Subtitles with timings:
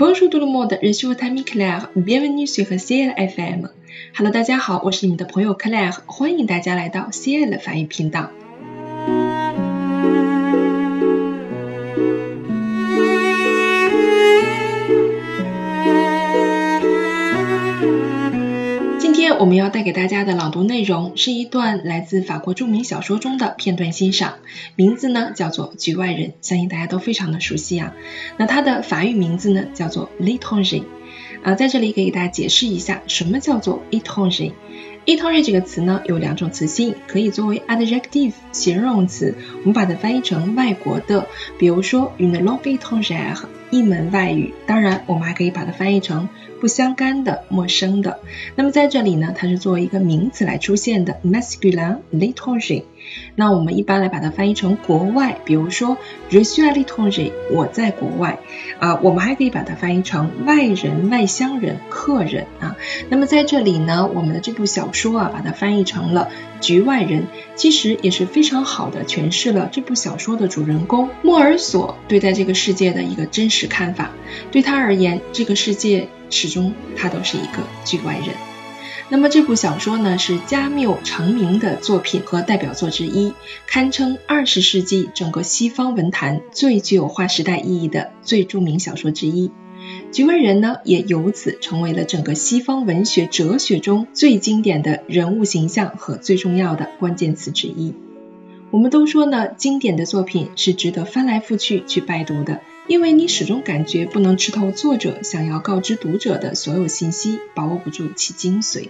[0.00, 1.90] Bonjour tout le monde, je suis votre ami Claire.
[1.94, 3.68] Bienvenue sur CL FM.
[4.16, 8.30] Hello，大家好，我是你们的朋友 Claire，欢迎大家来到 CL 法语频道。
[19.38, 24.34] 我们要带给大家的朗读内容是一段来自法国著名小说中的片段欣赏，
[24.76, 27.94] 名字呢叫做《局外人》，相信大家都非常的熟悉啊。
[28.36, 30.80] 那它的法语名字呢叫做《L'étranger》。
[31.42, 34.52] 啊，在这里可以给大家解释一下，什么叫做 étranger。
[35.06, 41.26] étranger 这个词呢有两种词性，可以作为 adjective 形容词，我们把它翻译成外国的，
[41.58, 43.36] 比如说 une longue étrangère
[43.70, 44.54] 一门外语。
[44.66, 46.28] 当然，我们还可以把它翻译成
[46.60, 48.20] 不相干的、陌生的。
[48.56, 52.84] 那么在这里呢，它是作为一个名词来出现的，masculin l'étranger。
[53.34, 55.98] 那我们一般来把它翻译成国外，比如说
[56.30, 58.38] r e s u a l i t o r i 我在国外
[58.78, 59.00] 啊。
[59.02, 62.76] 我们还可以把它翻译成外人、外乡人、客人啊。
[63.08, 66.28] 那么在这里呢，我们的这部小说啊，把它翻译成了
[66.60, 67.26] 局外人，
[67.56, 74.10] 其实也是非常好的诠释了这部小说的主人公莫尔索对待这个世界的一个真实看法。
[74.50, 78.49] 对他而言，这个世界始终他都是一个局外人。
[79.08, 83.32] 那么这部小说呢，是加缪成名的作品和代表作之一，
[83.66, 89.50] 堪称二十世纪整个西方文坛最具有划时代意义的最著名小说之一。
[90.12, 97.94] 局外人呢，也由此成为了整个西方文学哲学中最经典的人物形象和最重要的关键词之一。
[98.70, 102.60] 我们都说呢，经典的作品是值得翻来覆去去拜读的。
[102.90, 108.88] 因为你始终感觉不能吃透作者想要告知读者的所有信息，把握不住其精髓。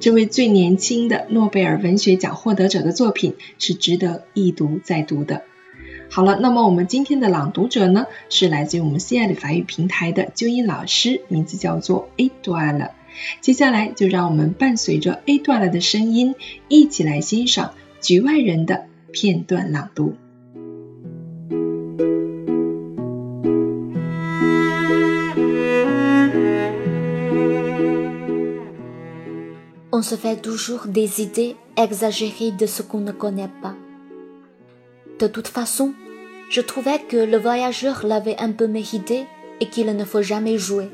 [0.00, 5.44] 这位最年轻的诺贝尔文学奖获得者的作品是值得一读再读的。
[6.10, 12.90] 好了，那么我们今天的朗读者呢，是来自于我们 C I 的法语平台的纠音老师，名字叫做 A 段了。
[13.40, 16.34] 接下来就让我们伴随着 A 段了的声音，
[16.66, 17.74] 一起来欣赏
[18.04, 20.16] 《局外人》的片段朗读。
[29.98, 33.72] On se fait toujours des idées exagérées de ce qu'on ne connaît pas.
[35.18, 35.94] De toute façon,
[36.50, 39.24] je trouvais que le voyageur l'avait un peu mérité
[39.58, 40.90] et qu'il ne faut jamais jouer.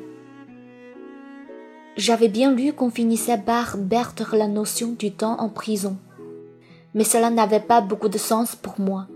[1.96, 5.96] J'avais bien lu qu'on finissait par perdre la notion du temps en prison,
[6.94, 9.08] mais cela n'avait pas beaucoup de sens pour moi.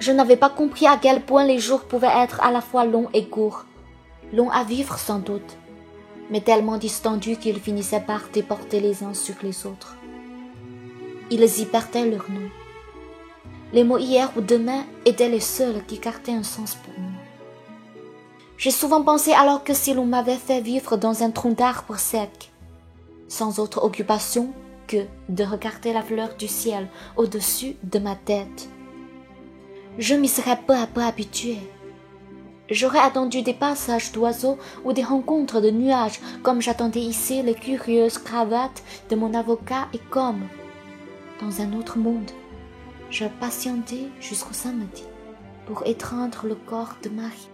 [0.00, 3.10] Je n'avais pas compris à quel point les jours pouvaient être à la fois longs
[3.14, 3.64] et courts,
[4.32, 5.56] longs à vivre sans doute,
[6.30, 9.96] mais tellement distendus qu'ils finissaient par déporter les uns sur les autres.
[11.30, 12.48] Ils y perdaient leur nom.
[13.72, 17.10] Les mots hier ou demain étaient les seuls qui gardaient un sens pour moi.
[18.56, 22.52] J'ai souvent pensé alors que si l'on m'avait fait vivre dans un tronc d'arbre sec,
[23.28, 24.52] sans autre occupation
[24.86, 28.68] que de regarder la fleur du ciel au-dessus de ma tête,
[29.98, 31.58] je m'y serais peu à peu habitué
[32.70, 38.16] J'aurais attendu des passages d'oiseaux ou des rencontres de nuages, comme j'attendais ici les curieuses
[38.16, 40.40] cravates de mon avocat et comme,
[41.40, 42.30] dans un autre monde,
[43.10, 45.04] je patientais jusqu'au samedi
[45.66, 47.48] pour étreindre le corps de Marie.